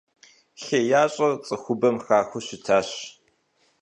[0.63, 2.89] ХеящӀэр цӀыхубэм хахыу щытащ.